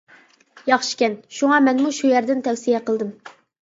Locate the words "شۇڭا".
1.41-1.61